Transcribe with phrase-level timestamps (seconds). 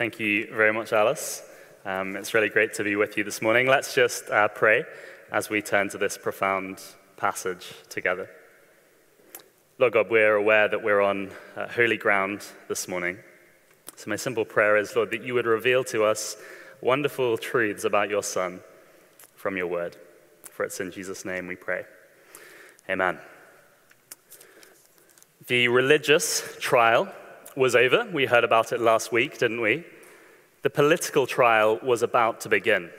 [0.00, 1.42] Thank you very much, Alice.
[1.84, 3.66] Um, it's really great to be with you this morning.
[3.66, 4.84] Let's just uh, pray
[5.30, 6.80] as we turn to this profound
[7.18, 8.30] passage together.
[9.76, 13.18] Lord God, we're aware that we're on uh, holy ground this morning.
[13.96, 16.34] So, my simple prayer is, Lord, that you would reveal to us
[16.80, 18.60] wonderful truths about your Son
[19.36, 19.98] from your word.
[20.50, 21.84] For it's in Jesus' name we pray.
[22.88, 23.18] Amen.
[25.46, 27.12] The religious trial
[27.56, 28.08] was over.
[28.12, 29.84] We heard about it last week, didn't we?
[30.62, 32.90] The political trial was about to begin.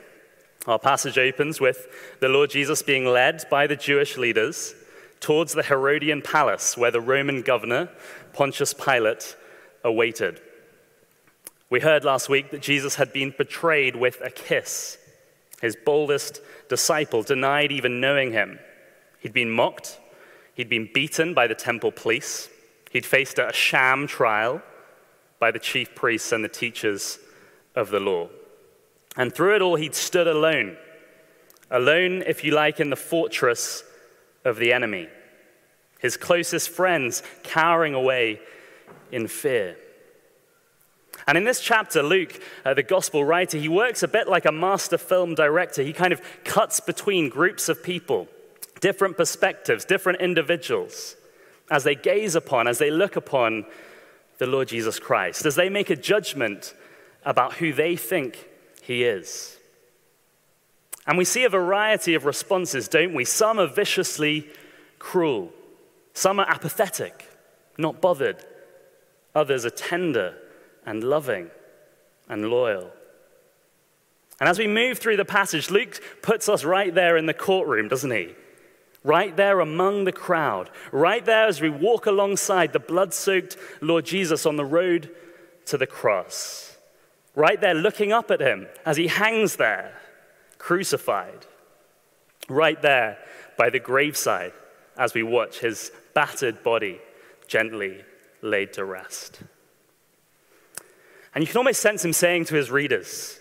[0.66, 1.88] Our passage opens with
[2.20, 4.74] the Lord Jesus being led by the Jewish leaders
[5.20, 7.88] towards the Herodian palace where the Roman governor,
[8.32, 9.36] Pontius Pilate,
[9.84, 10.40] awaited.
[11.70, 14.98] We heard last week that Jesus had been betrayed with a kiss.
[15.60, 18.58] His boldest disciple denied even knowing him.
[19.20, 19.98] He'd been mocked,
[20.54, 22.48] he'd been beaten by the temple police,
[22.92, 24.60] He'd faced a sham trial
[25.38, 27.18] by the chief priests and the teachers
[27.74, 28.28] of the law.
[29.16, 30.76] And through it all, he'd stood alone.
[31.70, 33.82] Alone, if you like, in the fortress
[34.44, 35.08] of the enemy.
[36.00, 38.40] His closest friends cowering away
[39.10, 39.78] in fear.
[41.26, 44.52] And in this chapter, Luke, uh, the gospel writer, he works a bit like a
[44.52, 45.82] master film director.
[45.82, 48.28] He kind of cuts between groups of people,
[48.80, 51.16] different perspectives, different individuals
[51.72, 53.64] as they gaze upon, as they look upon
[54.36, 56.74] the Lord Jesus Christ, as they make a judgment
[57.24, 58.46] about who they think
[58.82, 59.56] he is.
[61.06, 63.24] And we see a variety of responses, don't we?
[63.24, 64.46] Some are viciously
[64.98, 65.50] cruel,
[66.12, 67.26] some are apathetic,
[67.78, 68.44] not bothered,
[69.34, 70.34] others are tender
[70.84, 71.50] and loving
[72.28, 72.90] and loyal.
[74.40, 77.88] And as we move through the passage, Luke puts us right there in the courtroom,
[77.88, 78.34] doesn't he?
[79.04, 84.04] Right there among the crowd, right there as we walk alongside the blood soaked Lord
[84.04, 85.10] Jesus on the road
[85.66, 86.76] to the cross,
[87.34, 89.98] right there looking up at him as he hangs there,
[90.58, 91.46] crucified,
[92.48, 93.18] right there
[93.56, 94.52] by the graveside
[94.96, 97.00] as we watch his battered body
[97.48, 98.04] gently
[98.40, 99.42] laid to rest.
[101.34, 103.40] And you can almost sense him saying to his readers,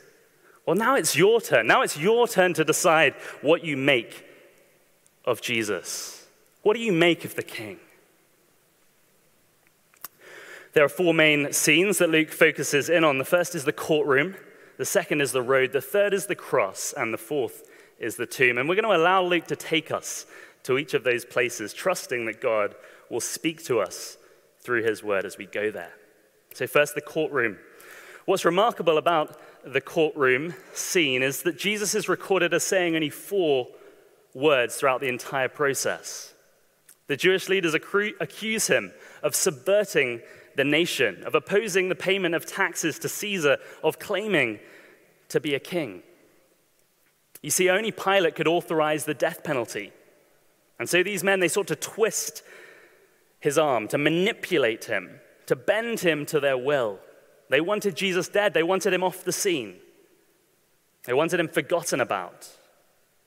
[0.66, 1.68] Well, now it's your turn.
[1.68, 4.26] Now it's your turn to decide what you make
[5.31, 6.28] of Jesus?
[6.62, 7.80] What do you make of the king?
[10.74, 13.18] There are four main scenes that Luke focuses in on.
[13.18, 14.36] The first is the courtroom,
[14.78, 18.25] the second is the road, the third is the cross, and the fourth is the
[18.25, 18.58] tomb.
[18.58, 20.25] And we're going to allow Luke to take us
[20.64, 22.75] to each of those places, trusting that God
[23.09, 24.18] will speak to us
[24.59, 25.94] through his word as we go there.
[26.53, 27.58] So, first, the courtroom.
[28.25, 33.68] What's remarkable about the courtroom scene is that Jesus is recorded as saying only four
[34.34, 36.34] words throughout the entire process.
[37.08, 40.22] The Jewish leaders accuse him of subverting
[40.56, 44.59] the nation, of opposing the payment of taxes to Caesar, of claiming
[45.30, 46.03] to be a king.
[47.41, 49.91] You see, only Pilate could authorize the death penalty.
[50.80, 52.44] And so these men, they sought to twist
[53.40, 57.00] his arm, to manipulate him, to bend him to their will.
[57.50, 59.75] They wanted Jesus dead, they wanted him off the scene,
[61.06, 62.50] they wanted him forgotten about.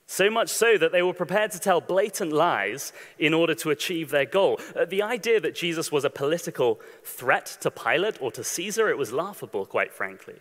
[0.07, 4.11] So much so that they were prepared to tell blatant lies in order to achieve
[4.11, 4.59] their goal.
[4.75, 8.99] Uh, the idea that Jesus was a political threat to Pilate or to Caesar, it
[8.99, 10.35] was laughable, quite frankly.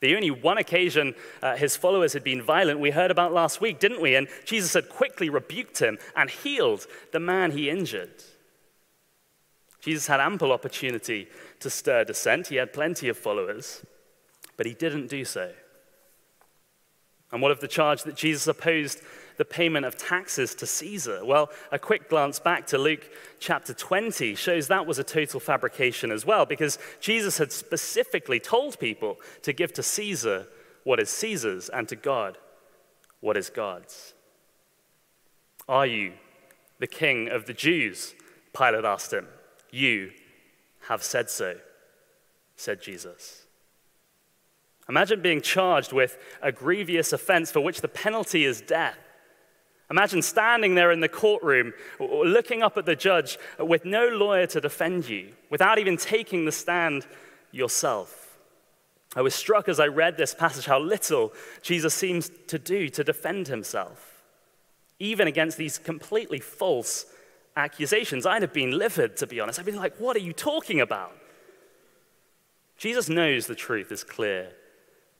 [0.00, 3.78] The only one occasion uh, his followers had been violent we heard about last week,
[3.78, 4.16] didn't we?
[4.16, 8.24] And Jesus had quickly rebuked him and healed the man he injured.
[9.80, 11.28] Jesus had ample opportunity
[11.60, 12.48] to stir dissent.
[12.48, 13.86] He had plenty of followers,
[14.56, 15.52] but he didn't do so.
[17.32, 19.00] And what of the charge that Jesus opposed
[19.38, 21.24] the payment of taxes to Caesar?
[21.24, 23.10] Well, a quick glance back to Luke
[23.40, 28.78] chapter 20 shows that was a total fabrication as well, because Jesus had specifically told
[28.78, 30.46] people to give to Caesar
[30.84, 32.36] what is Caesar's and to God
[33.20, 34.12] what is God's.
[35.68, 36.12] Are you
[36.80, 38.14] the king of the Jews?
[38.52, 39.26] Pilate asked him.
[39.70, 40.10] You
[40.88, 41.56] have said so,
[42.56, 43.41] said Jesus.
[44.88, 48.98] Imagine being charged with a grievous offense for which the penalty is death.
[49.90, 54.60] Imagine standing there in the courtroom, looking up at the judge with no lawyer to
[54.60, 57.06] defend you, without even taking the stand
[57.50, 58.38] yourself.
[59.14, 63.04] I was struck as I read this passage how little Jesus seems to do to
[63.04, 64.22] defend himself,
[64.98, 67.04] even against these completely false
[67.54, 68.24] accusations.
[68.24, 69.58] I'd have been livid, to be honest.
[69.58, 71.14] I'd been like, what are you talking about?
[72.78, 74.52] Jesus knows the truth is clear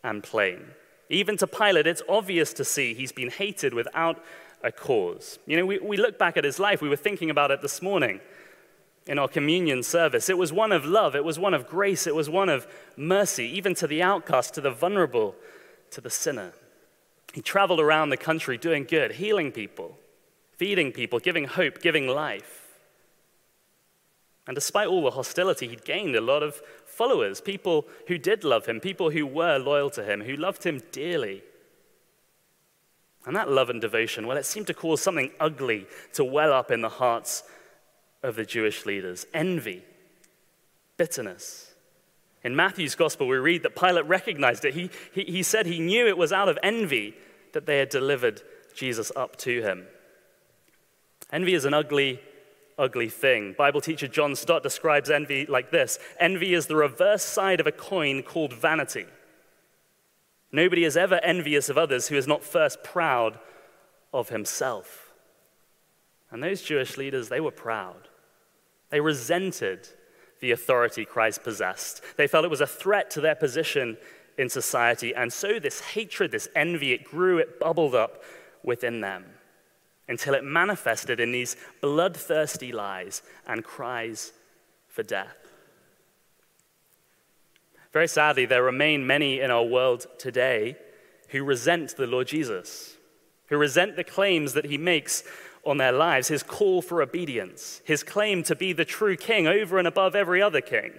[0.03, 0.61] and plain.
[1.09, 4.23] Even to Pilate, it's obvious to see he's been hated without
[4.63, 5.39] a cause.
[5.47, 7.83] You know, we, we look back at his life, we were thinking about it this
[7.83, 8.21] morning.
[9.07, 10.29] in our communion service.
[10.29, 12.67] It was one of love, it was one of grace, it was one of
[12.97, 15.35] mercy, even to the outcast, to the vulnerable,
[15.91, 16.53] to the sinner.
[17.33, 19.99] He traveled around the country doing good, healing people,
[20.57, 22.59] feeding people, giving hope, giving life.
[24.47, 26.61] And despite all the hostility, he'd gained a lot of
[26.93, 30.81] followers, people who did love him, people who were loyal to him, who loved him
[30.93, 31.43] dearly.
[33.25, 36.71] And that love and devotion, well, it seemed to cause something ugly to well up
[36.71, 37.45] in the hearts
[38.23, 39.83] of the Jewish leaders envy,
[40.97, 41.73] bitterness.
[42.45, 44.75] In Matthew's gospel, we read that Pilate recognized it.
[44.75, 47.15] He, he, he said he knew it was out of envy
[47.53, 48.43] that they had delivered
[48.75, 49.87] Jesus up to him.
[51.31, 52.21] Envy is an ugly,
[52.79, 53.55] ugly thing.
[53.57, 57.73] Bible teacher John Stott describes envy like this Envy is the reverse side of a
[57.73, 59.07] coin called vanity.
[60.51, 63.39] Nobody is ever envious of others who is not first proud
[64.13, 65.13] of himself.
[66.31, 68.09] And those Jewish leaders, they were proud.
[68.91, 69.89] They resented
[70.41, 72.03] the authority Christ possessed.
[72.17, 73.97] They felt it was a threat to their position
[74.37, 75.15] in society.
[75.15, 78.23] And so this hatred, this envy, it grew, it bubbled up
[78.63, 79.25] within them
[80.13, 84.33] until it manifested in these bloodthirsty lies and cries
[84.87, 85.35] for death.
[87.95, 90.77] Very sadly, there remain many in our world today
[91.31, 92.99] who resent the Lord Jesus,
[93.47, 95.25] who resent the claims that he makes
[95.65, 99.79] on their lives, his call for obedience, his claim to be the true king over
[99.79, 100.93] and above every other king.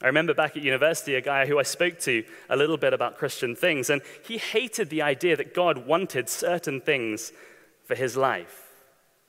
[0.00, 3.18] I remember back at university a guy who I spoke to a little bit about
[3.18, 7.32] Christian things, and he hated the idea that God wanted certain things
[7.84, 8.68] for his life.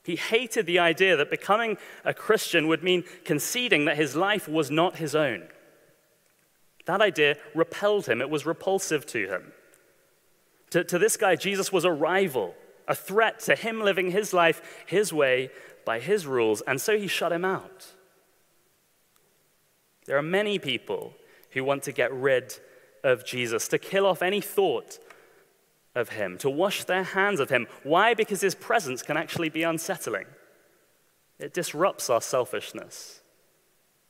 [0.03, 4.69] He hated the idea that becoming a Christian would mean conceding that his life was
[4.69, 5.43] not his own.
[6.85, 9.53] That idea repelled him, it was repulsive to him.
[10.71, 12.55] To, to this guy, Jesus was a rival
[12.87, 15.49] a threat to him living his life his way
[15.85, 17.93] by his rules, and so he shut him out.
[20.05, 21.13] There are many people
[21.51, 22.53] who want to get rid
[23.03, 24.97] of Jesus, to kill off any thought
[25.95, 27.67] of him, to wash their hands of him.
[27.83, 28.13] Why?
[28.13, 30.25] Because his presence can actually be unsettling.
[31.39, 33.21] It disrupts our selfishness,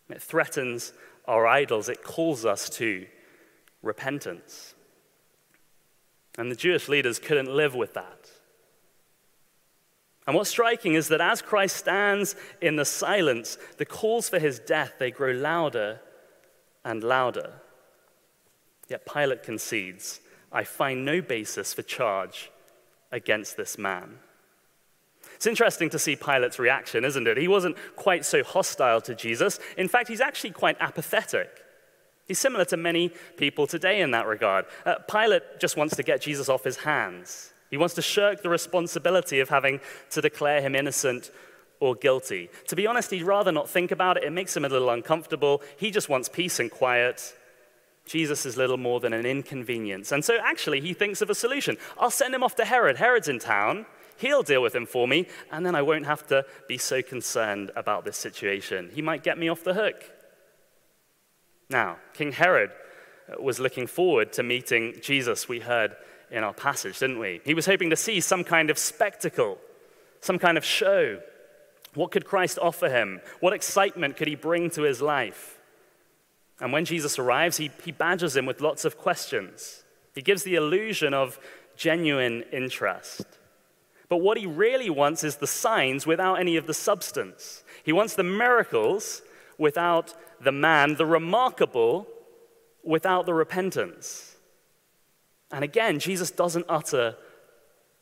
[0.10, 0.94] it threatens
[1.26, 3.08] our idols, it calls us to
[3.82, 4.76] repentance.
[6.38, 8.30] And the Jewish leaders couldn't live with that.
[10.26, 14.60] And what's striking is that as Christ stands in the silence, the calls for his
[14.60, 16.00] death, they grow louder
[16.84, 17.54] and louder.
[18.90, 20.22] Yet Pilate concedes,
[20.54, 22.52] I find no basis for charge
[23.12, 24.20] against this man.
[25.36, 27.38] It's interesting to see Pilate's reaction, isn't it?
[27.38, 29.60] He wasn't quite so hostile to Jesus.
[29.78, 31.50] In fact, he's actually quite apathetic.
[32.28, 34.66] He's similar to many people today in that regard.
[34.86, 37.52] Uh, Pilate just wants to get Jesus off his hands.
[37.70, 39.80] He wants to shirk the responsibility of having
[40.12, 41.32] to declare him innocent
[41.80, 42.50] or guilty.
[42.68, 44.24] To be honest, he'd rather not think about it.
[44.24, 45.62] It makes him a little uncomfortable.
[45.78, 47.36] He just wants peace and quiet.
[48.06, 50.12] Jesus is little more than an inconvenience.
[50.12, 51.78] And so actually, he thinks of a solution.
[51.98, 52.98] I'll send him off to Herod.
[52.98, 53.86] Herod's in town.
[54.18, 57.72] He'll deal with him for me, and then I won't have to be so concerned
[57.76, 58.92] about this situation.
[58.94, 60.04] He might get me off the hook.
[61.70, 62.72] Now, King Herod
[63.28, 65.96] uh, was looking forward to meeting Jesus, we heard
[66.30, 67.42] in our passage, didn't we?
[67.46, 69.58] He was hoping to see some kind of spectacle,
[70.22, 71.20] some kind of show.
[71.94, 73.22] What could Christ offer him?
[73.40, 75.60] What excitement could he bring to his life?
[76.60, 79.84] And when Jesus arrives, he, he badgers him with lots of questions.
[80.16, 81.40] He gives the illusion of
[81.76, 83.26] genuine interest.
[84.10, 87.64] But what he really wants is the signs without any of the substance.
[87.84, 89.24] He wants the miracles
[89.58, 92.08] without the man, the remarkable
[92.84, 94.36] without the repentance.
[95.52, 97.16] And again, Jesus doesn't utter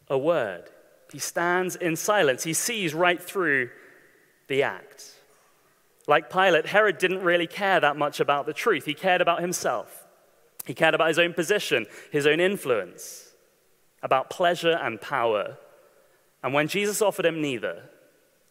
[0.09, 0.69] a word.
[1.11, 2.43] He stands in silence.
[2.43, 3.69] He sees right through
[4.47, 5.11] the act.
[6.11, 8.83] Like Pilate, Herod didn't really care that much about the truth.
[8.83, 10.05] He cared about himself.
[10.65, 13.31] He cared about his own position, his own influence,
[14.03, 15.57] about pleasure and power.
[16.43, 17.83] And when Jesus offered him neither,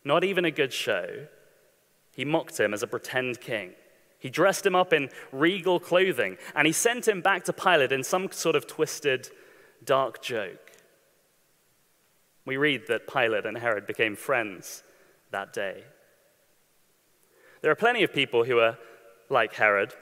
[0.07, 1.27] not even a good show,
[2.13, 3.73] he mocked him as a pretend king.
[4.19, 8.03] He dressed him up in regal clothing, and he sent him back to Pilate in
[8.03, 9.29] some sort of twisted,
[9.85, 10.73] dark joke.
[12.47, 14.83] We read that Pilate and Herod became friends
[15.31, 15.85] that day.
[17.63, 18.79] There are plenty of people who are
[19.29, 19.95] like Herod,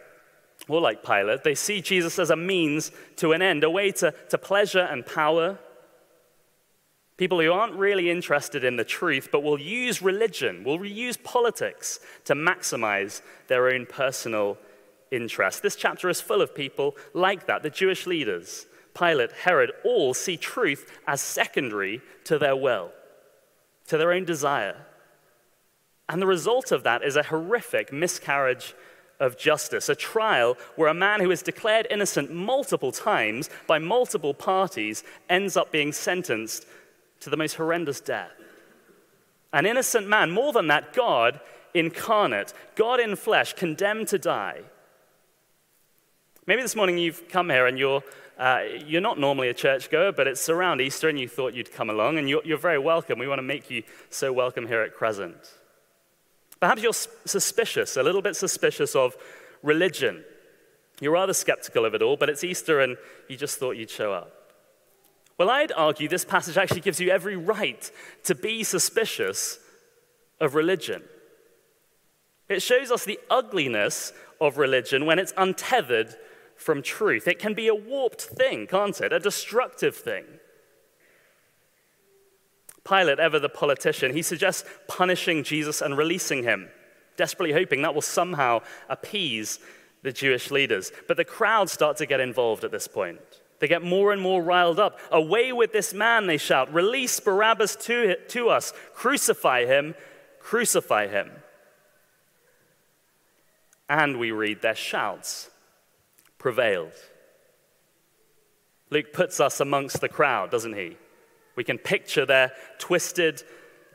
[0.68, 1.44] or like Pilate.
[1.44, 5.04] They see Jesus as a means to an end, a way to, to pleasure and
[5.04, 5.58] power,
[7.18, 11.98] People who aren't really interested in the truth, but will use religion, will use politics
[12.24, 14.56] to maximize their own personal
[15.10, 15.60] interest.
[15.60, 17.64] This chapter is full of people like that.
[17.64, 22.92] The Jewish leaders, Pilate, Herod, all see truth as secondary to their will,
[23.88, 24.76] to their own desire.
[26.08, 28.74] And the result of that is a horrific miscarriage
[29.20, 34.32] of justice, a trial where a man who is declared innocent multiple times by multiple
[34.32, 36.66] parties ends up being sentenced
[37.20, 38.30] to the most horrendous death.
[39.52, 41.40] An innocent man, more than that, God
[41.74, 44.60] incarnate, God in flesh, condemned to die.
[46.46, 48.02] Maybe this morning you've come here and you're,
[48.38, 51.90] uh, you're not normally a churchgoer, but it's around Easter and you thought you'd come
[51.90, 53.18] along, and you're, you're very welcome.
[53.18, 55.57] We want to make you so welcome here at Crescent.
[56.60, 59.16] Perhaps you're suspicious, a little bit suspicious of
[59.62, 60.24] religion.
[61.00, 62.96] You're rather skeptical of it all, but it's Easter and
[63.28, 64.32] you just thought you'd show up.
[65.36, 67.90] Well, I'd argue this passage actually gives you every right
[68.24, 69.60] to be suspicious
[70.40, 71.02] of religion.
[72.48, 76.16] It shows us the ugliness of religion when it's untethered
[76.56, 77.28] from truth.
[77.28, 79.12] It can be a warped thing, can't it?
[79.12, 80.24] A destructive thing.
[82.88, 86.68] Pilate, ever the politician, he suggests punishing Jesus and releasing him,
[87.16, 89.58] desperately hoping that will somehow appease
[90.02, 90.92] the Jewish leaders.
[91.06, 93.20] But the crowd start to get involved at this point.
[93.58, 95.00] They get more and more riled up.
[95.10, 96.72] Away with this man, they shout.
[96.72, 98.72] Release Barabbas to, to us.
[98.94, 99.94] Crucify him.
[100.38, 101.30] Crucify him.
[103.88, 105.50] And we read their shouts
[106.38, 106.92] prevailed.
[108.90, 110.96] Luke puts us amongst the crowd, doesn't he?
[111.58, 113.42] We can picture their twisted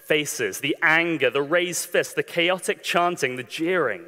[0.05, 4.03] faces, the anger, the raised fist, the chaotic chanting, the jeering.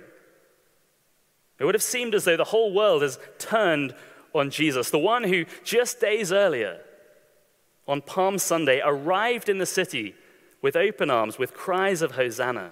[1.58, 3.96] It would have seemed as though the whole world has turned
[4.34, 6.82] on Jesus, the one who just days earlier,
[7.88, 10.16] on Palm Sunday, arrived in the city
[10.62, 12.72] with open arms, with cries of Hosanna.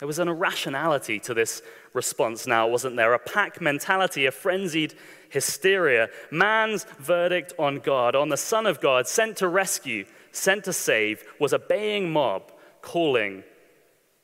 [0.00, 3.14] There was an irrationality to this response now, wasn't there?
[3.14, 4.94] A pack mentality, a frenzied
[5.30, 6.08] hysteria.
[6.30, 11.24] Man's verdict on God, on the Son of God, sent to rescue, sent to save,
[11.38, 12.52] was a baying mob
[12.82, 13.44] calling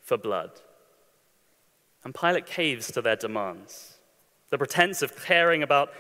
[0.01, 0.51] for blood.
[2.05, 3.99] And Pilate caves to their demands.
[4.51, 5.93] The pretense of caring about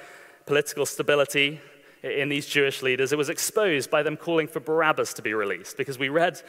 [0.46, 1.60] political stability
[2.02, 5.78] in these Jewish leaders, it was exposed by them calling for Barabbas to be released,
[5.78, 6.42] because we read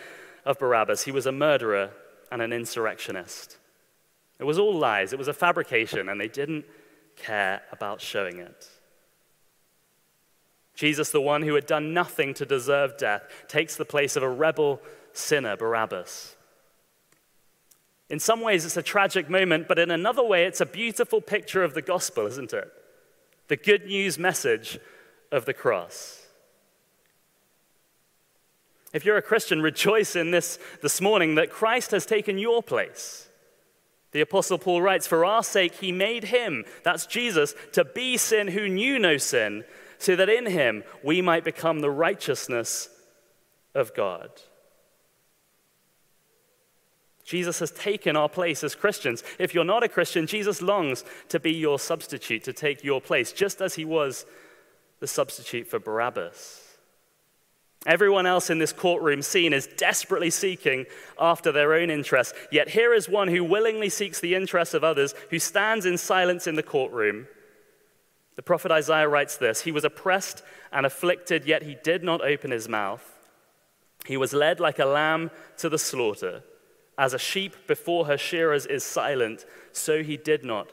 [0.43, 1.91] of Barabbas, he was a murderer
[2.31, 3.57] and an insurrectionist.
[4.39, 6.65] It was all lies, it was a fabrication, and they didn't
[7.15, 8.67] care about showing it.
[10.75, 14.29] Jesus, the one who had done nothing to deserve death, takes the place of a
[14.29, 14.81] rebel
[15.13, 16.35] sinner, Barabbas.
[18.09, 21.63] In some ways, it's a tragic moment, but in another way, it's a beautiful picture
[21.63, 22.71] of the gospel, isn't it?
[23.47, 24.77] The good news message
[25.31, 26.21] of the cross.
[28.93, 33.27] If you're a Christian, rejoice in this this morning that Christ has taken your place.
[34.15, 38.48] The Apostle Paul writes, For our sake, he made him, that's Jesus, to be sin
[38.48, 39.65] who knew no sin,
[39.98, 42.88] so that in him we might become the righteousness
[43.74, 44.29] of God.
[47.25, 49.22] Jesus has taken our place as Christians.
[49.38, 53.34] If you're not a Christian, Jesus longs to be your substitute, to take your place,
[53.34, 54.25] just as he was
[55.01, 56.64] the substitute for Barabbas.
[57.85, 60.85] Everyone else in this courtroom scene is desperately seeking
[61.19, 62.33] after their own interests.
[62.51, 66.47] Yet here is one who willingly seeks the interests of others, who stands in silence
[66.47, 67.27] in the courtroom.
[68.35, 72.51] The prophet Isaiah writes this He was oppressed and afflicted, yet he did not open
[72.51, 73.13] his mouth.
[74.05, 76.43] He was led like a lamb to the slaughter.
[76.97, 80.71] As a sheep before her shearers is silent, so he did not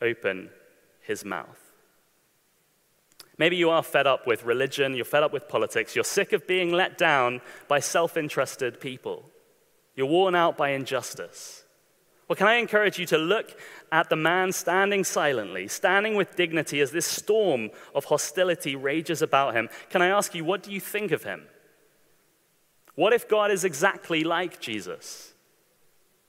[0.00, 0.50] open
[1.00, 1.69] his mouth.
[3.40, 6.46] Maybe you are fed up with religion, you're fed up with politics, you're sick of
[6.46, 9.24] being let down by self interested people,
[9.96, 11.64] you're worn out by injustice.
[12.28, 13.58] Well, can I encourage you to look
[13.90, 19.54] at the man standing silently, standing with dignity as this storm of hostility rages about
[19.54, 19.70] him?
[19.88, 21.44] Can I ask you, what do you think of him?
[22.94, 25.32] What if God is exactly like Jesus?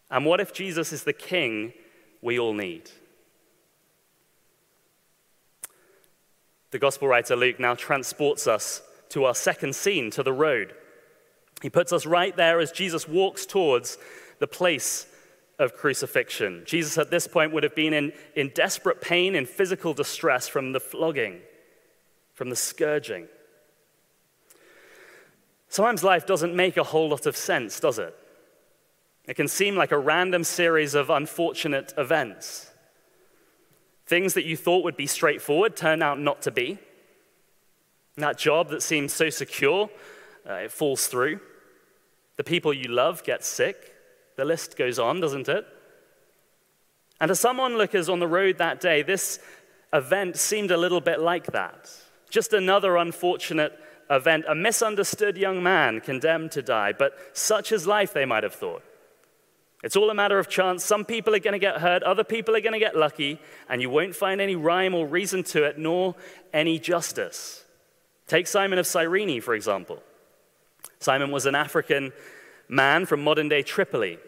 [0.09, 1.73] And what if Jesus is the king
[2.21, 2.89] we all need?
[6.71, 10.73] The gospel writer Luke now transports us to our second scene, to the road.
[11.61, 13.97] He puts us right there as Jesus walks towards
[14.39, 15.05] the place
[15.59, 16.63] of crucifixion.
[16.65, 20.71] Jesus, at this point, would have been in, in desperate pain and physical distress from
[20.71, 21.41] the flogging,
[22.33, 23.27] from the scourging.
[25.67, 28.15] Sometimes life doesn't make a whole lot of sense, does it?
[29.27, 32.70] It can seem like a random series of unfortunate events.
[34.11, 36.71] Things that you thought would be straightforward turn out not to be.
[38.17, 39.89] And that job that seems so secure,
[40.45, 41.39] uh, it falls through.
[42.35, 43.95] The people you love get sick.
[44.35, 45.65] The list goes on, doesn't it?
[47.21, 49.39] And to some onlookers on the road that day, this
[49.93, 51.89] event seemed a little bit like that.
[52.29, 58.11] Just another unfortunate event, a misunderstood young man condemned to die, but such is life,
[58.11, 58.83] they might have thought.
[59.83, 60.83] It's all a matter of chance.
[60.83, 63.81] Some people are going to get hurt, other people are going to get lucky, and
[63.81, 66.15] you won't find any rhyme or reason to it, nor
[66.53, 67.65] any justice.
[68.27, 70.01] Take Simon of Cyrene, for example.
[70.99, 72.13] Simon was an African
[72.69, 74.19] man from modern day Tripoli,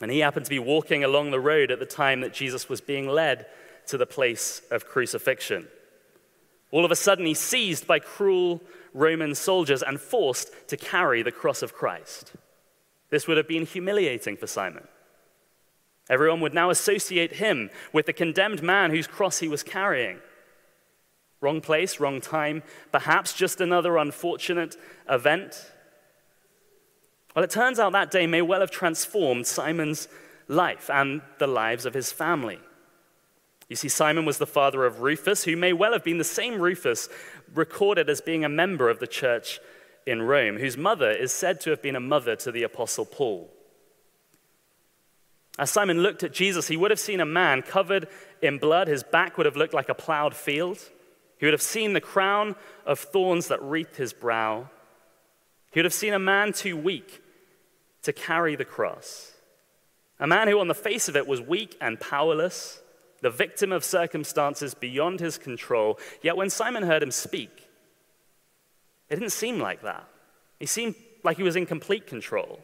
[0.00, 2.80] and he happened to be walking along the road at the time that Jesus was
[2.80, 3.46] being led
[3.86, 5.68] to the place of crucifixion.
[6.70, 8.62] All of a sudden, he's seized by cruel
[8.94, 12.32] Roman soldiers and forced to carry the cross of Christ.
[13.12, 14.88] This would have been humiliating for Simon.
[16.08, 20.18] Everyone would now associate him with the condemned man whose cross he was carrying.
[21.42, 24.78] Wrong place, wrong time, perhaps just another unfortunate
[25.10, 25.72] event.
[27.36, 30.08] Well, it turns out that day may well have transformed Simon's
[30.48, 32.60] life and the lives of his family.
[33.68, 36.62] You see, Simon was the father of Rufus, who may well have been the same
[36.62, 37.10] Rufus
[37.52, 39.60] recorded as being a member of the church
[40.06, 43.50] in Rome, whose mother is said to have been a mother to the Apostle Paul.
[45.58, 48.08] As Simon looked at Jesus, he would have seen a man covered
[48.40, 48.88] in blood.
[48.88, 50.78] His back would have looked like a plowed field.
[51.38, 52.56] He would have seen the crown
[52.86, 54.70] of thorns that wreathed his brow.
[55.72, 57.22] He would have seen a man too weak
[58.02, 59.32] to carry the cross.
[60.18, 62.80] A man who, on the face of it, was weak and powerless,
[63.20, 65.98] the victim of circumstances beyond his control.
[66.22, 67.68] Yet when Simon heard him speak,
[69.12, 70.08] it didn't seem like that.
[70.58, 72.60] He seemed like he was in complete control.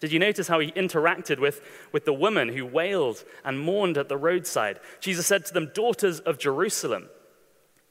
[0.00, 1.60] Did you notice how he interacted with,
[1.92, 4.80] with the woman who wailed and mourned at the roadside?
[4.98, 7.08] Jesus said to them, Daughters of Jerusalem,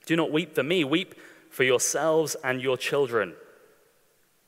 [0.06, 1.16] do not weep for me, weep
[1.50, 3.36] for yourselves and your children.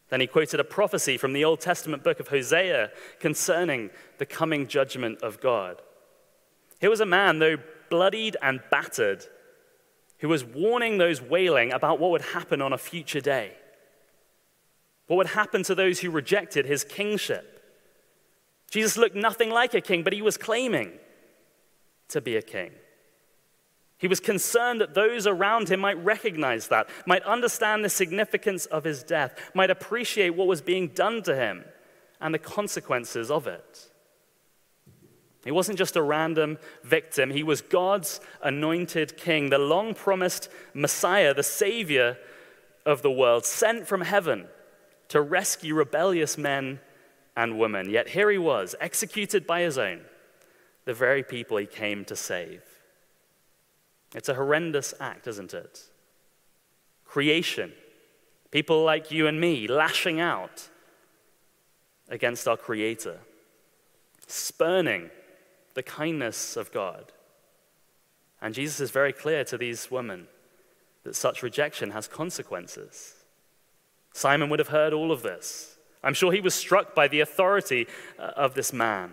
[0.10, 4.68] Then he quoted a prophecy from the Old Testament book of Hosea concerning the coming
[4.68, 5.82] judgment of God.
[6.82, 7.56] Here was a man, though
[7.90, 9.26] bloodied and battered,
[10.24, 13.52] who was warning those wailing about what would happen on a future day.
[15.08, 17.62] What would happen to those who rejected his kingship?
[18.72, 20.94] Jesus looked nothing like a king, but he was claiming
[22.08, 22.72] to be a king.
[23.98, 28.86] He was concerned that those around him might recognize that, might understand the significance of
[28.86, 31.66] his death, might appreciate what was being done to him
[32.22, 33.90] and the consequences of it.
[35.44, 41.34] He wasn't just a random victim, he was God's anointed king, the long promised Messiah,
[41.34, 42.18] the Savior
[42.86, 44.48] of the world, sent from heaven
[45.10, 46.80] to rescue rebellious men
[47.36, 47.90] and women.
[47.90, 50.02] Yet here he was, executed by his own,
[50.86, 52.64] the very people he came to save.
[54.16, 55.82] It's a horrendous act, isn't it?
[57.06, 57.74] Creation,
[58.52, 60.70] people like you and me lashing out
[62.10, 63.20] against our Creator,
[64.28, 65.10] spurning
[65.74, 67.12] the kindness of God.
[68.42, 70.28] And Jesus is very clear to these women
[71.04, 73.16] that such rejection has consequences.
[74.14, 75.78] Simon would have heard all of this.
[76.04, 77.88] I'm sure he was struck by the authority
[78.20, 79.12] uh, of this man.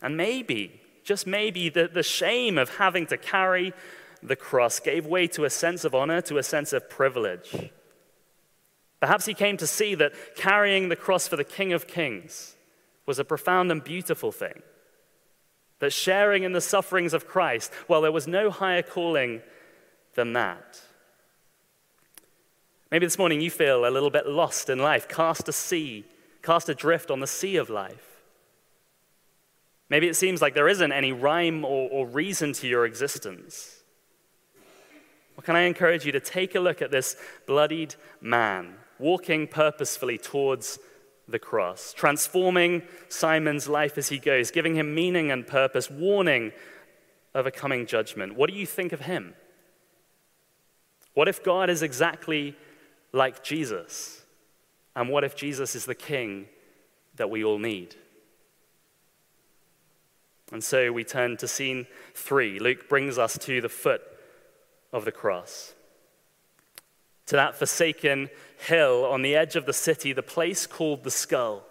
[0.00, 3.72] And maybe, just maybe, the, the shame of having to carry
[4.22, 7.70] the cross gave way to a sense of honor, to a sense of privilege.
[9.00, 12.56] Perhaps he came to see that carrying the cross for the King of Kings
[13.06, 14.62] was a profound and beautiful thing
[15.80, 19.42] that sharing in the sufferings of Christ, well, there was no higher calling
[20.14, 20.80] than that.
[22.90, 26.04] Maybe this morning you feel a little bit lost in life, cast a sea,
[26.42, 28.22] cast adrift on the sea of life.
[29.90, 33.82] Maybe it seems like there isn't any rhyme or, or reason to your existence.
[35.36, 40.18] Well, can I encourage you to take a look at this bloodied man walking purposefully
[40.18, 40.78] towards
[41.28, 46.52] the cross, transforming Simon's life as he goes, giving him meaning and purpose, warning
[47.34, 48.34] of a coming judgment.
[48.34, 49.34] What do you think of him?
[51.14, 52.56] What if God is exactly
[53.12, 54.24] like Jesus?
[54.96, 56.46] And what if Jesus is the king
[57.16, 57.94] that we all need?
[60.50, 62.58] And so we turn to scene three.
[62.58, 64.00] Luke brings us to the foot
[64.92, 65.74] of the cross
[67.28, 71.62] to that forsaken hill on the edge of the city, the place called the skull.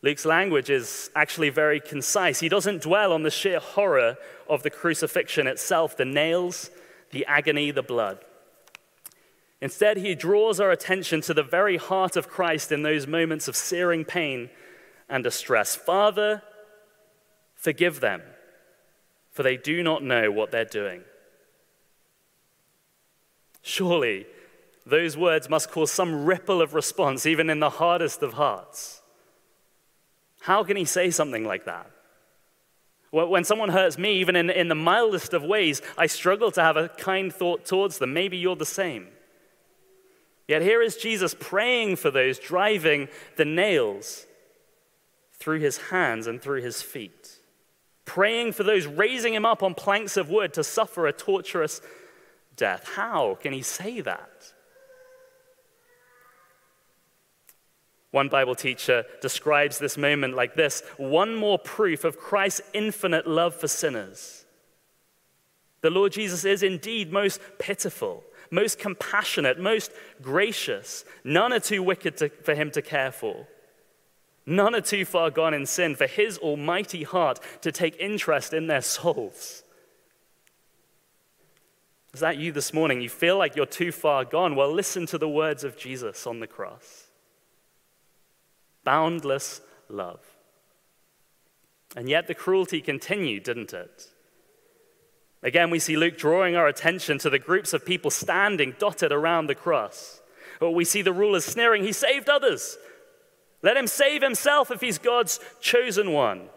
[0.00, 2.40] Luke's language is actually very concise.
[2.40, 4.16] He doesn't dwell on the sheer horror
[4.48, 6.70] of the crucifixion itself, the nails,
[7.10, 8.18] the agony, the blood.
[9.60, 13.56] Instead, he draws our attention to the very heart of Christ in those moments of
[13.56, 14.50] searing pain
[15.08, 15.74] and distress.
[15.74, 16.42] Father,
[17.54, 18.22] forgive them,
[19.30, 21.02] for they do not know what they're doing.
[23.62, 24.26] Surely,
[24.84, 29.00] those words must cause some ripple of response, even in the hardest of hearts.
[30.40, 31.90] How can he say something like that?
[33.12, 36.76] When someone hurts me, even in, in the mildest of ways, I struggle to have
[36.76, 38.14] a kind thought towards them.
[38.14, 39.08] Maybe you're the same.
[40.48, 44.26] Yet here is Jesus praying for those driving the nails
[45.34, 47.38] through his hands and through his feet,
[48.04, 51.80] praying for those raising him up on planks of wood to suffer a torturous
[52.56, 52.88] death.
[52.94, 54.52] How can he say that?
[58.12, 63.54] One Bible teacher describes this moment like this one more proof of Christ's infinite love
[63.54, 64.44] for sinners.
[65.80, 71.04] The Lord Jesus is indeed most pitiful, most compassionate, most gracious.
[71.24, 73.48] None are too wicked to, for him to care for.
[74.44, 78.66] None are too far gone in sin for his almighty heart to take interest in
[78.66, 79.62] their souls.
[82.14, 83.00] Is that you this morning?
[83.00, 84.54] You feel like you're too far gone?
[84.54, 87.08] Well, listen to the words of Jesus on the cross
[88.84, 90.20] boundless love.
[91.94, 94.08] And yet the cruelty continued, didn't it?
[95.42, 99.46] Again, we see Luke drawing our attention to the groups of people standing dotted around
[99.46, 100.20] the cross.
[100.60, 102.78] We see the rulers sneering, He saved others.
[103.62, 106.48] Let him save himself if he's God's chosen one.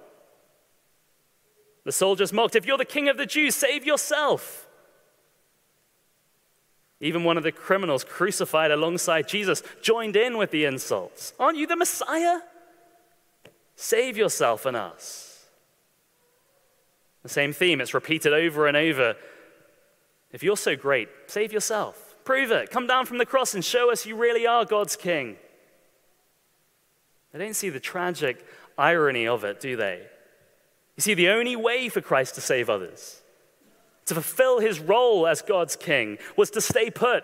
[1.83, 4.64] The soldiers mocked, If you're the king of the Jews, save yourself.
[7.01, 11.34] Even one of the criminals crucified alongside Jesus joined in with the insults.
[11.39, 12.39] Aren't you the Messiah?
[13.75, 15.45] Save yourself and us.
[17.23, 19.15] The same theme, it's repeated over and over.
[20.31, 22.15] If you're so great, save yourself.
[22.23, 22.71] Prove it.
[22.71, 25.36] Come down from the cross and show us you really are God's king.
[27.34, 28.45] They don't see the tragic
[28.77, 30.01] irony of it, do they?
[30.95, 33.21] You see, the only way for Christ to save others
[34.05, 37.23] to fulfill his role as God's king was to stay put,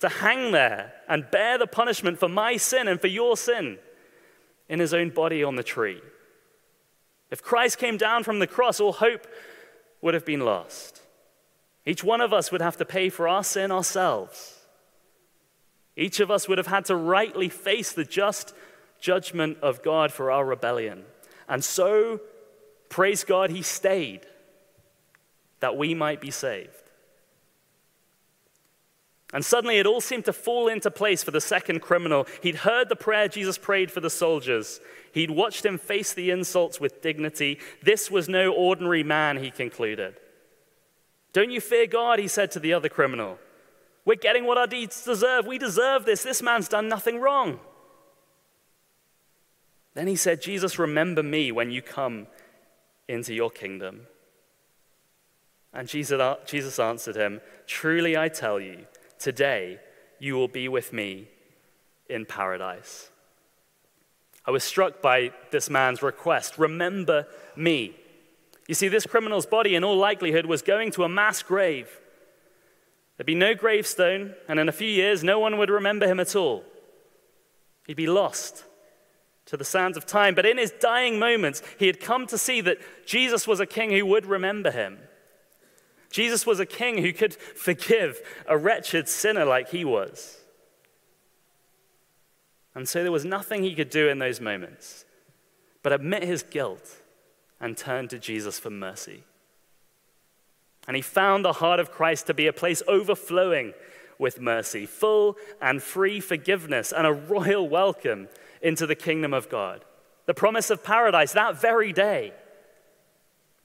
[0.00, 3.78] to hang there and bear the punishment for my sin and for your sin
[4.68, 6.00] in his own body on the tree.
[7.30, 9.26] If Christ came down from the cross, all hope
[10.00, 11.02] would have been lost.
[11.84, 14.60] Each one of us would have to pay for our sin ourselves.
[15.96, 18.54] Each of us would have had to rightly face the just
[19.00, 21.04] judgment of God for our rebellion.
[21.48, 22.20] And so,
[22.88, 24.26] praise God, he stayed
[25.60, 26.70] that we might be saved.
[29.32, 32.26] And suddenly it all seemed to fall into place for the second criminal.
[32.42, 34.80] He'd heard the prayer Jesus prayed for the soldiers.
[35.12, 37.58] He'd watched him face the insults with dignity.
[37.82, 40.14] This was no ordinary man, he concluded.
[41.32, 43.38] Don't you fear God, he said to the other criminal.
[44.04, 45.46] We're getting what our deeds deserve.
[45.46, 46.22] We deserve this.
[46.22, 47.58] This man's done nothing wrong.
[49.94, 52.28] Then he said, Jesus, remember me when you come
[53.08, 54.06] into your kingdom.
[55.76, 58.86] And Jesus answered him, Truly I tell you,
[59.18, 59.78] today
[60.18, 61.28] you will be with me
[62.08, 63.10] in paradise.
[64.46, 67.94] I was struck by this man's request remember me.
[68.66, 71.90] You see, this criminal's body, in all likelihood, was going to a mass grave.
[73.16, 76.34] There'd be no gravestone, and in a few years, no one would remember him at
[76.34, 76.64] all.
[77.86, 78.64] He'd be lost
[79.46, 80.34] to the sands of time.
[80.34, 83.90] But in his dying moments, he had come to see that Jesus was a king
[83.90, 84.98] who would remember him.
[86.16, 90.38] Jesus was a king who could forgive a wretched sinner like he was.
[92.74, 95.04] And so there was nothing he could do in those moments
[95.82, 97.02] but admit his guilt
[97.60, 99.24] and turn to Jesus for mercy.
[100.88, 103.74] And he found the heart of Christ to be a place overflowing
[104.18, 108.28] with mercy, full and free forgiveness, and a royal welcome
[108.62, 109.84] into the kingdom of God.
[110.24, 112.32] The promise of paradise that very day.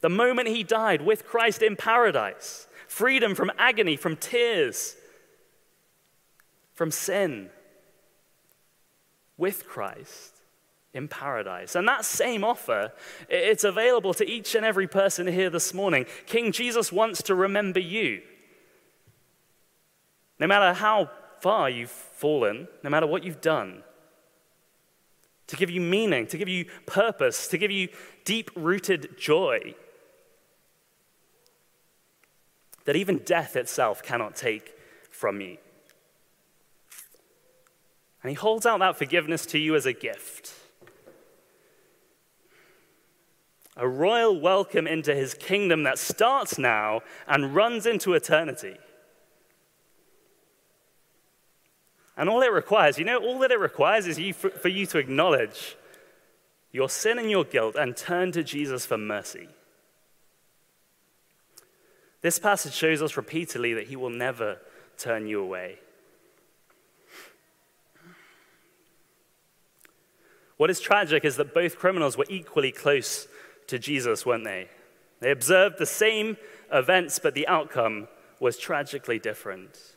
[0.01, 4.95] The moment he died with Christ in paradise, freedom from agony, from tears,
[6.73, 7.49] from sin,
[9.37, 10.41] with Christ
[10.93, 11.75] in paradise.
[11.75, 12.91] And that same offer,
[13.29, 16.05] it's available to each and every person here this morning.
[16.25, 18.21] King Jesus wants to remember you.
[20.39, 23.83] No matter how far you've fallen, no matter what you've done,
[25.45, 27.89] to give you meaning, to give you purpose, to give you
[28.25, 29.75] deep rooted joy
[32.85, 34.73] that even death itself cannot take
[35.09, 35.57] from you.
[38.23, 40.53] And he holds out that forgiveness to you as a gift.
[43.77, 48.77] A royal welcome into his kingdom that starts now and runs into eternity.
[52.17, 54.85] And all it requires, you know, all that it requires is you, for, for you
[54.87, 55.77] to acknowledge
[56.71, 59.47] your sin and your guilt and turn to Jesus for mercy.
[62.21, 64.59] This passage shows us repeatedly that he will never
[64.97, 65.79] turn you away.
[70.57, 73.27] What is tragic is that both criminals were equally close
[73.65, 74.69] to Jesus, weren't they?
[75.19, 76.37] They observed the same
[76.71, 78.07] events, but the outcome
[78.39, 79.95] was tragically different.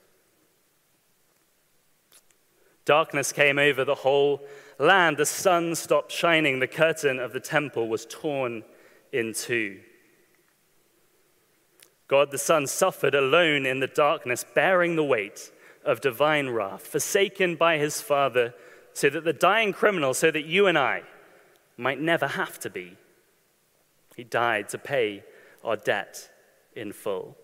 [2.87, 4.42] Darkness came over the whole
[4.78, 5.18] land.
[5.18, 6.60] The sun stopped shining.
[6.60, 8.64] The curtain of the temple was torn
[9.12, 9.80] in two.
[12.08, 15.50] God the Son suffered alone in the darkness, bearing the weight
[15.84, 18.54] of divine wrath, forsaken by his Father,
[18.92, 21.02] so that the dying criminal, so that you and I
[21.76, 22.96] might never have to be.
[24.16, 25.24] He died to pay
[25.64, 26.30] our debt
[26.74, 27.36] in full.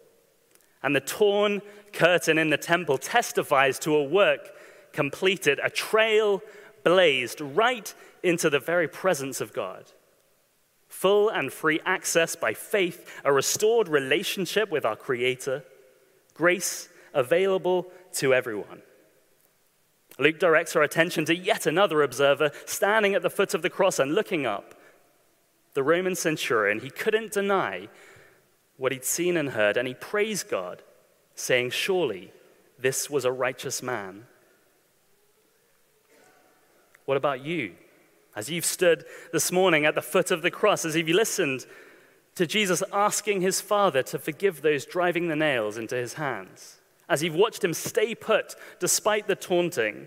[0.83, 4.51] And the torn curtain in the temple testifies to a work
[4.93, 6.43] completed, a trail
[6.85, 7.93] blazed right
[8.23, 9.93] into the very presence of God.
[11.01, 15.65] Full and free access by faith, a restored relationship with our Creator,
[16.35, 18.83] grace available to everyone.
[20.19, 23.99] Luke directs our attention to yet another observer standing at the foot of the cross
[23.99, 24.75] and looking up.
[25.73, 27.89] The Roman centurion, he couldn't deny
[28.77, 30.83] what he'd seen and heard, and he praised God,
[31.35, 32.31] saying, Surely
[32.79, 34.27] this was a righteous man.
[37.07, 37.73] What about you?
[38.37, 41.67] As you've stood this morning at the foot of the cross, as you've listened
[42.37, 47.23] to Jesus asking his Father to forgive those driving the nails into his hands, as
[47.23, 50.07] you've watched him stay put despite the taunting,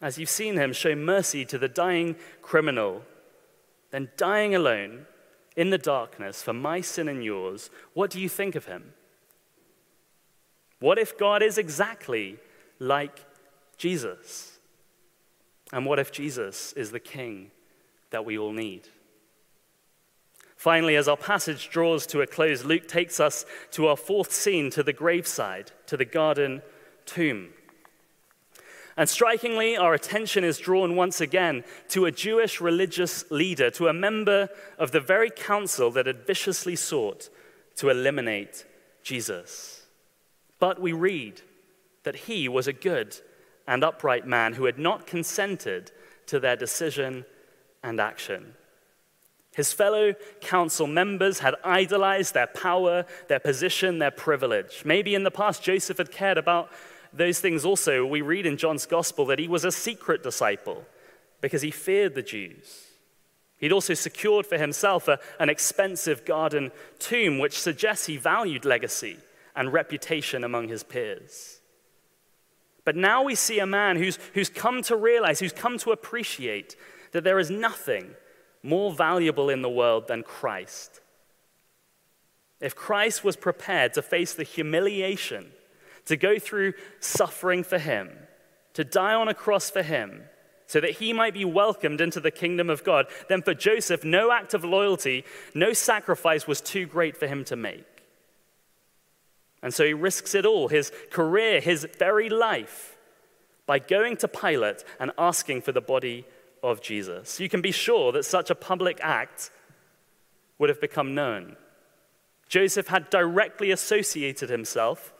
[0.00, 3.02] as you've seen him show mercy to the dying criminal,
[3.90, 5.06] then dying alone
[5.56, 8.94] in the darkness for my sin and yours, what do you think of him?
[10.80, 12.38] What if God is exactly
[12.78, 13.24] like
[13.76, 14.49] Jesus?
[15.72, 17.50] And what if Jesus is the king
[18.10, 18.88] that we all need?
[20.56, 24.68] Finally, as our passage draws to a close, Luke takes us to our fourth scene,
[24.70, 26.60] to the graveside, to the garden
[27.06, 27.48] tomb.
[28.96, 33.94] And strikingly, our attention is drawn once again to a Jewish religious leader, to a
[33.94, 37.30] member of the very council that had viciously sought
[37.76, 38.66] to eliminate
[39.02, 39.86] Jesus.
[40.58, 41.40] But we read
[42.02, 43.16] that he was a good
[43.70, 45.92] and upright man who had not consented
[46.26, 47.24] to their decision
[47.84, 48.54] and action.
[49.54, 54.82] His fellow council members had idolized their power, their position, their privilege.
[54.84, 56.70] Maybe in the past, Joseph had cared about
[57.12, 60.84] those things also, we read in John's gospel that he was a secret disciple
[61.40, 62.86] because he feared the Jews.
[63.58, 69.16] He'd also secured for himself a, an expensive garden tomb, which suggests he valued legacy
[69.54, 71.59] and reputation among his peers.
[72.90, 76.74] But now we see a man who's, who's come to realize, who's come to appreciate
[77.12, 78.16] that there is nothing
[78.64, 81.00] more valuable in the world than Christ.
[82.60, 85.52] If Christ was prepared to face the humiliation
[86.06, 88.10] to go through suffering for him,
[88.74, 90.24] to die on a cross for him,
[90.66, 94.32] so that he might be welcomed into the kingdom of God, then for Joseph, no
[94.32, 95.24] act of loyalty,
[95.54, 97.86] no sacrifice was too great for him to make.
[99.62, 102.96] And so he risks it all his career, his very life
[103.66, 106.26] by going to Pilate and asking for the body
[106.62, 107.38] of Jesus.
[107.38, 109.50] You can be sure that such a public act
[110.58, 111.56] would have become known.
[112.48, 115.12] Joseph had directly associated himself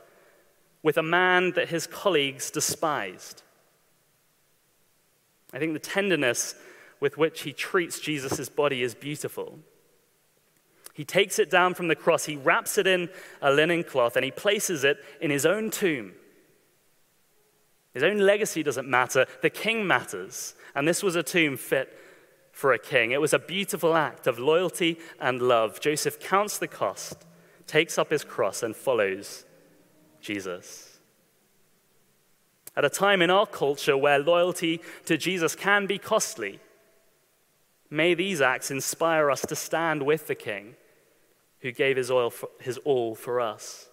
[0.82, 3.42] with a man that his colleagues despised.
[5.52, 6.54] I think the tenderness
[6.98, 9.58] with which he treats Jesus' body is beautiful.
[11.00, 13.08] He takes it down from the cross, he wraps it in
[13.40, 16.12] a linen cloth, and he places it in his own tomb.
[17.94, 20.54] His own legacy doesn't matter, the king matters.
[20.74, 21.98] And this was a tomb fit
[22.52, 23.12] for a king.
[23.12, 25.80] It was a beautiful act of loyalty and love.
[25.80, 27.24] Joseph counts the cost,
[27.66, 29.46] takes up his cross, and follows
[30.20, 30.98] Jesus.
[32.76, 36.60] At a time in our culture where loyalty to Jesus can be costly,
[37.88, 40.76] may these acts inspire us to stand with the King
[41.60, 43.88] who gave his, oil for, his all for us.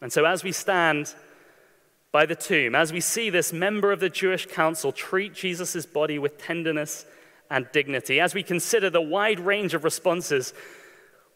[0.00, 1.14] And so, as we stand
[2.12, 6.18] by the tomb, as we see this member of the Jewish council treat Jesus' body
[6.18, 7.06] with tenderness
[7.50, 10.52] and dignity, as we consider the wide range of responses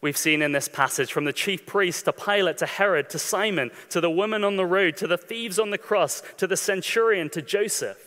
[0.01, 3.71] we've seen in this passage from the chief priest to Pilate to Herod to Simon
[3.89, 7.29] to the woman on the road to the thieves on the cross to the centurion
[7.31, 7.97] to Joseph.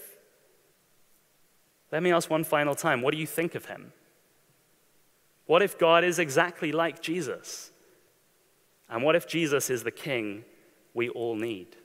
[1.91, 3.93] Let me ask one final time what do you think of him?
[5.47, 7.71] What if God is exactly like Jesus?
[8.89, 10.45] And what if Jesus is the king
[10.95, 11.77] we all need?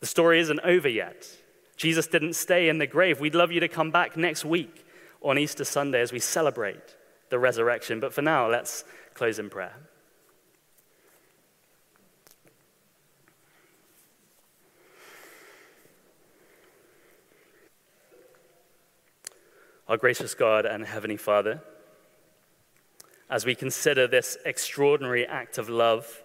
[0.00, 1.28] The story isn't over yet.
[1.76, 3.20] Jesus didn't stay in the grave.
[3.20, 4.86] We'd love you to come back next week
[5.22, 6.96] on Easter Sunday as we celebrate
[7.28, 8.00] the resurrection.
[8.00, 9.74] But for now, let's close in prayer.
[19.88, 21.62] Our gracious God and Heavenly Father,
[23.30, 26.22] as we consider this extraordinary act of love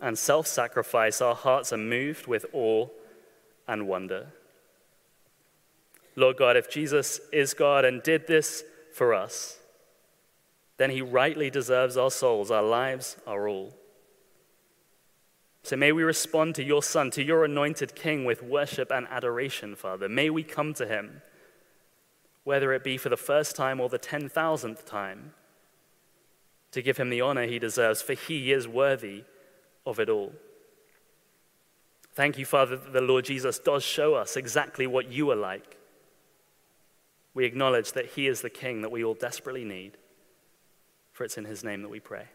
[0.00, 2.86] and self sacrifice, our hearts are moved with awe
[3.66, 4.28] and wonder.
[6.14, 8.62] Lord God, if Jesus is God and did this
[8.94, 9.58] for us,
[10.76, 13.74] then he rightly deserves our souls, our lives, our all.
[15.62, 19.74] So may we respond to your Son, to your anointed King, with worship and adoration,
[19.74, 20.08] Father.
[20.08, 21.22] May we come to him,
[22.44, 25.32] whether it be for the first time or the 10,000th time,
[26.72, 29.24] to give him the honor he deserves, for he is worthy
[29.84, 30.32] of it all.
[32.14, 35.76] Thank you, Father, that the Lord Jesus does show us exactly what you are like.
[37.34, 39.98] We acknowledge that he is the King that we all desperately need.
[41.12, 42.28] For it's in his name that we pray.